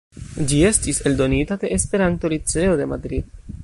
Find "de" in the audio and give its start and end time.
1.65-1.71, 2.83-2.93